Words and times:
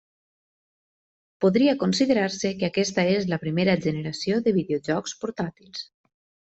Podria 1.45 1.75
considerar-se 1.83 2.53
que 2.63 2.69
aquesta 2.71 3.05
és 3.13 3.31
la 3.35 3.41
primera 3.47 3.79
generació 3.87 4.45
de 4.49 4.59
videojocs 4.61 5.19
portàtils. 5.25 5.91